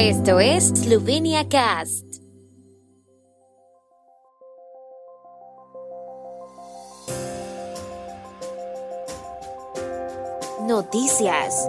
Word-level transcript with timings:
Esto 0.00 0.38
es 0.38 0.68
Slovenia 0.68 1.48
Cast. 1.48 2.04
Noticias. 10.68 11.68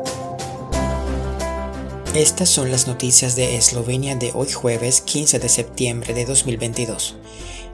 Estas 2.13 2.49
son 2.49 2.69
las 2.69 2.85
noticias 2.85 3.35
de 3.35 3.55
Eslovenia 3.55 4.15
de 4.15 4.31
hoy 4.35 4.51
jueves 4.51 5.01
15 5.01 5.39
de 5.39 5.49
septiembre 5.49 6.13
de 6.13 6.25
2022. 6.25 7.15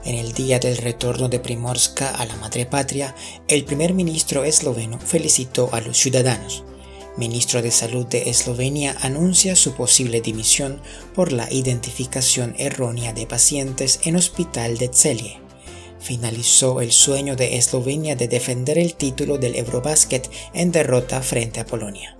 En 0.06 0.14
el 0.14 0.32
día 0.32 0.58
del 0.58 0.78
retorno 0.78 1.28
de 1.28 1.38
Primorska 1.38 2.08
a 2.08 2.24
la 2.24 2.36
madre 2.36 2.64
patria, 2.64 3.14
el 3.48 3.66
primer 3.66 3.92
ministro 3.92 4.42
esloveno 4.42 4.98
felicitó 4.98 5.68
a 5.74 5.82
los 5.82 5.98
ciudadanos. 5.98 6.65
Ministro 7.16 7.62
de 7.62 7.70
Salud 7.70 8.06
de 8.06 8.28
Eslovenia 8.30 8.96
anuncia 9.00 9.56
su 9.56 9.74
posible 9.74 10.20
dimisión 10.20 10.80
por 11.14 11.32
la 11.32 11.50
identificación 11.52 12.54
errónea 12.58 13.12
de 13.12 13.26
pacientes 13.26 14.00
en 14.04 14.16
hospital 14.16 14.78
de 14.78 14.90
Celje 14.92 15.40
finalizó 16.06 16.80
el 16.80 16.92
sueño 16.92 17.34
de 17.34 17.56
Eslovenia 17.56 18.14
de 18.14 18.28
defender 18.28 18.78
el 18.78 18.94
título 18.94 19.38
del 19.38 19.56
Eurobasket 19.56 20.30
en 20.54 20.70
derrota 20.70 21.20
frente 21.20 21.58
a 21.58 21.66
Polonia. 21.66 22.15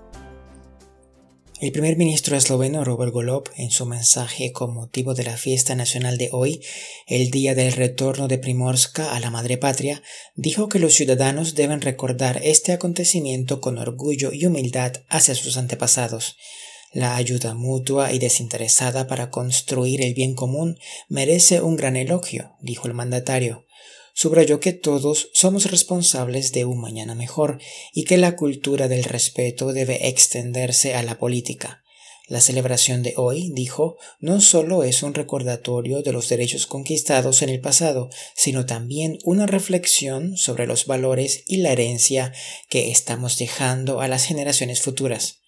El 1.58 1.72
primer 1.72 1.96
ministro 1.96 2.36
esloveno 2.36 2.84
Robert 2.84 3.14
Golob, 3.14 3.48
en 3.56 3.70
su 3.70 3.86
mensaje 3.86 4.52
con 4.52 4.74
motivo 4.74 5.14
de 5.14 5.24
la 5.24 5.38
fiesta 5.38 5.74
nacional 5.74 6.18
de 6.18 6.28
hoy, 6.30 6.60
el 7.06 7.30
día 7.30 7.54
del 7.54 7.72
retorno 7.72 8.28
de 8.28 8.36
Primorska 8.36 9.16
a 9.16 9.20
la 9.20 9.30
madre 9.30 9.56
patria, 9.56 10.02
dijo 10.34 10.68
que 10.68 10.78
los 10.78 10.92
ciudadanos 10.92 11.54
deben 11.54 11.80
recordar 11.80 12.42
este 12.44 12.72
acontecimiento 12.72 13.62
con 13.62 13.78
orgullo 13.78 14.32
y 14.34 14.44
humildad 14.44 15.04
hacia 15.08 15.34
sus 15.34 15.56
antepasados. 15.56 16.36
La 16.92 17.16
ayuda 17.16 17.54
mutua 17.54 18.12
y 18.12 18.18
desinteresada 18.18 19.06
para 19.06 19.30
construir 19.30 20.02
el 20.02 20.12
bien 20.12 20.34
común 20.34 20.78
merece 21.08 21.62
un 21.62 21.76
gran 21.76 21.96
elogio, 21.96 22.52
dijo 22.60 22.86
el 22.86 22.92
mandatario 22.92 23.65
subrayó 24.16 24.60
que 24.60 24.72
todos 24.72 25.28
somos 25.34 25.70
responsables 25.70 26.50
de 26.50 26.64
un 26.64 26.80
mañana 26.80 27.14
mejor 27.14 27.60
y 27.92 28.04
que 28.04 28.16
la 28.16 28.34
cultura 28.34 28.88
del 28.88 29.04
respeto 29.04 29.74
debe 29.74 30.08
extenderse 30.08 30.94
a 30.94 31.02
la 31.02 31.18
política. 31.18 31.84
La 32.26 32.40
celebración 32.40 33.02
de 33.02 33.12
hoy, 33.18 33.50
dijo, 33.52 33.98
no 34.18 34.40
solo 34.40 34.84
es 34.84 35.02
un 35.02 35.12
recordatorio 35.12 36.02
de 36.02 36.12
los 36.12 36.30
derechos 36.30 36.66
conquistados 36.66 37.42
en 37.42 37.50
el 37.50 37.60
pasado, 37.60 38.08
sino 38.34 38.64
también 38.64 39.18
una 39.22 39.46
reflexión 39.46 40.36
sobre 40.38 40.66
los 40.66 40.86
valores 40.86 41.44
y 41.46 41.58
la 41.58 41.72
herencia 41.72 42.32
que 42.70 42.90
estamos 42.90 43.36
dejando 43.36 44.00
a 44.00 44.08
las 44.08 44.24
generaciones 44.24 44.80
futuras. 44.80 45.45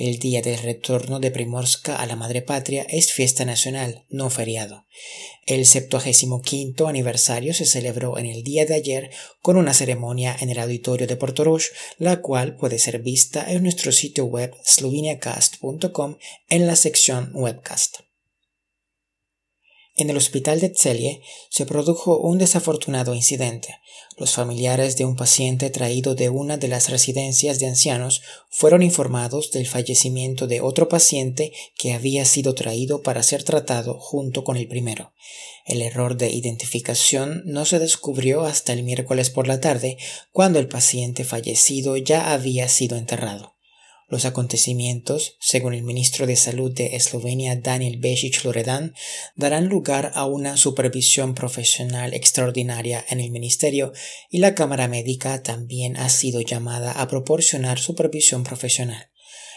El 0.00 0.18
día 0.18 0.40
del 0.40 0.56
retorno 0.56 1.20
de 1.20 1.30
Primorska 1.30 1.96
a 1.96 2.06
la 2.06 2.16
madre 2.16 2.40
patria 2.40 2.86
es 2.88 3.12
fiesta 3.12 3.44
nacional, 3.44 4.06
no 4.08 4.30
feriado. 4.30 4.86
El 5.44 5.66
75 5.66 6.88
aniversario 6.88 7.52
se 7.52 7.66
celebró 7.66 8.16
en 8.16 8.24
el 8.24 8.42
día 8.42 8.64
de 8.64 8.76
ayer 8.76 9.10
con 9.42 9.58
una 9.58 9.74
ceremonia 9.74 10.34
en 10.40 10.48
el 10.48 10.58
auditorio 10.58 11.06
de 11.06 11.16
Portorož, 11.16 11.72
la 11.98 12.22
cual 12.22 12.56
puede 12.56 12.78
ser 12.78 13.02
vista 13.02 13.52
en 13.52 13.62
nuestro 13.62 13.92
sitio 13.92 14.24
web 14.24 14.54
sloveniacast.com 14.64 16.16
en 16.48 16.66
la 16.66 16.76
sección 16.76 17.32
webcast. 17.34 18.09
En 20.00 20.08
el 20.08 20.16
hospital 20.16 20.60
de 20.60 20.72
Celje 20.74 21.20
se 21.50 21.66
produjo 21.66 22.16
un 22.20 22.38
desafortunado 22.38 23.14
incidente. 23.14 23.80
Los 24.16 24.32
familiares 24.32 24.96
de 24.96 25.04
un 25.04 25.14
paciente 25.14 25.68
traído 25.68 26.14
de 26.14 26.30
una 26.30 26.56
de 26.56 26.68
las 26.68 26.88
residencias 26.88 27.58
de 27.58 27.66
ancianos 27.66 28.22
fueron 28.48 28.82
informados 28.82 29.50
del 29.50 29.66
fallecimiento 29.66 30.46
de 30.46 30.62
otro 30.62 30.88
paciente 30.88 31.52
que 31.76 31.92
había 31.92 32.24
sido 32.24 32.54
traído 32.54 33.02
para 33.02 33.22
ser 33.22 33.44
tratado 33.44 34.00
junto 34.00 34.42
con 34.42 34.56
el 34.56 34.68
primero. 34.68 35.12
El 35.66 35.82
error 35.82 36.16
de 36.16 36.30
identificación 36.30 37.42
no 37.44 37.66
se 37.66 37.78
descubrió 37.78 38.46
hasta 38.46 38.72
el 38.72 38.84
miércoles 38.84 39.28
por 39.28 39.46
la 39.46 39.60
tarde, 39.60 39.98
cuando 40.32 40.58
el 40.58 40.68
paciente 40.68 41.24
fallecido 41.24 41.98
ya 41.98 42.32
había 42.32 42.70
sido 42.70 42.96
enterrado. 42.96 43.59
Los 44.10 44.24
acontecimientos, 44.24 45.36
según 45.38 45.72
el 45.72 45.84
ministro 45.84 46.26
de 46.26 46.34
Salud 46.34 46.72
de 46.72 46.96
Eslovenia 46.96 47.54
Daniel 47.54 48.00
Bešić 48.00 48.42
Loredan, 48.42 48.92
darán 49.36 49.68
lugar 49.68 50.10
a 50.14 50.26
una 50.26 50.56
supervisión 50.56 51.36
profesional 51.36 52.12
extraordinaria 52.12 53.04
en 53.08 53.20
el 53.20 53.30
ministerio 53.30 53.92
y 54.28 54.38
la 54.38 54.56
Cámara 54.56 54.88
Médica 54.88 55.44
también 55.44 55.96
ha 55.96 56.08
sido 56.08 56.40
llamada 56.40 56.90
a 56.90 57.06
proporcionar 57.06 57.78
supervisión 57.78 58.42
profesional. 58.42 59.10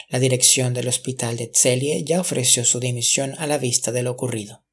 La 0.08 0.20
dirección 0.20 0.76
del 0.76 0.88
hospital 0.88 1.36
de 1.36 1.50
Celje 1.52 2.04
ya 2.04 2.22
ofreció 2.22 2.64
su 2.64 2.80
dimisión 2.80 3.34
a 3.40 3.48
la 3.48 3.58
vista 3.58 3.92
de 3.92 4.04
lo 4.04 4.12
ocurrido. 4.12 4.64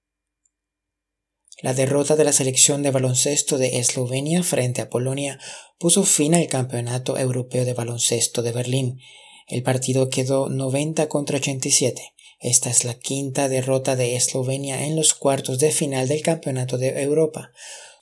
La 1.62 1.72
derrota 1.72 2.16
de 2.16 2.24
la 2.24 2.34
selección 2.34 2.82
de 2.82 2.90
baloncesto 2.90 3.56
de 3.56 3.78
Eslovenia 3.78 4.42
frente 4.42 4.82
a 4.82 4.90
Polonia 4.90 5.38
puso 5.78 6.04
fin 6.04 6.34
al 6.34 6.48
Campeonato 6.48 7.16
Europeo 7.16 7.64
de 7.64 7.72
Baloncesto 7.72 8.42
de 8.42 8.52
Berlín 8.52 9.00
el 9.50 9.62
partido 9.62 10.08
quedó 10.08 10.48
90 10.48 11.08
contra 11.08 11.38
87. 11.38 12.14
Esta 12.40 12.70
es 12.70 12.84
la 12.84 12.94
quinta 12.94 13.48
derrota 13.48 13.96
de 13.96 14.16
Eslovenia 14.16 14.86
en 14.86 14.96
los 14.96 15.12
cuartos 15.12 15.58
de 15.58 15.72
final 15.72 16.08
del 16.08 16.22
Campeonato 16.22 16.78
de 16.78 17.02
Europa. 17.02 17.52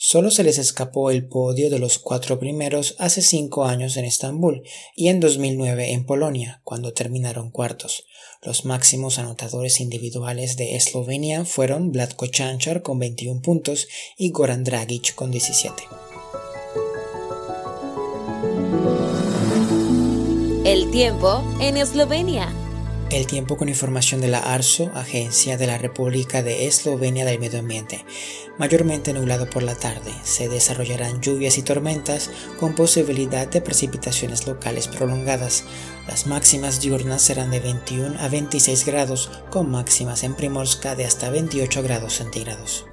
Solo 0.00 0.31
se 0.31 0.44
les 0.44 0.59
escapó 0.59 1.10
el 1.10 1.26
podio 1.26 1.70
de 1.70 1.81
los 1.81 1.98
cuatro 1.98 2.38
primeros 2.38 2.94
hace 2.98 3.20
cinco 3.20 3.64
años 3.64 3.97
en 3.97 4.04
Estambul 4.04 4.62
y 4.94 5.09
en 5.09 5.19
2009 5.19 5.91
en 5.91 6.06
Polonia, 6.06 6.60
cuando 6.62 6.92
terminaron 6.92 7.50
cuartos. 7.50 8.04
Los 8.41 8.65
máximos 8.65 9.19
anotadores 9.19 9.80
individuales 9.80 10.56
de 10.56 10.76
Eslovenia 10.76 11.44
fueron 11.44 11.91
Vlatko 11.91 12.28
Chanchar 12.28 12.82
con 12.82 13.00
21 13.00 13.42
puntos 13.42 13.88
y 14.16 14.30
Goran 14.30 14.62
Dragic 14.62 15.16
con 15.16 15.32
17. 15.32 15.97
El 20.69 20.91
tiempo 20.91 21.43
en 21.62 21.79
Eslovenia. 21.79 22.53
El 23.11 23.27
tiempo 23.27 23.56
con 23.56 23.71
información 23.71 24.21
de 24.21 24.29
la 24.29 24.41
ARSO, 24.41 24.91
Agencia 24.95 25.56
de 25.56 25.67
la 25.67 25.79
República 25.79 26.43
de 26.43 26.67
Eslovenia 26.67 27.25
del 27.25 27.41
Medio 27.41 27.61
Ambiente. 27.61 28.05
Mayormente 28.59 29.15
nublado 29.15 29.49
por 29.49 29.62
la 29.62 29.75
tarde. 29.77 30.12
Se 30.25 30.51
desarrollarán 30.51 31.23
lluvias 31.23 31.57
y 31.57 31.62
tormentas 31.62 32.31
con 32.61 32.75
posibilidad 32.75 33.49
de 33.49 33.62
precipitaciones 33.62 34.47
locales 34.47 34.89
prolongadas. 34.89 35.65
Las 36.07 36.27
máximas 36.27 36.83
diurnas 36.83 37.23
serán 37.23 37.51
de 37.51 37.61
21 37.61 38.21
a 38.21 38.28
26 38.28 38.84
grados, 38.84 39.31
con 39.49 39.71
máximas 39.71 40.23
en 40.23 40.34
Primorska 40.34 40.95
de 40.95 41.07
hasta 41.07 41.31
28 41.31 41.83
grados 41.83 42.12
centígrados. 42.12 42.84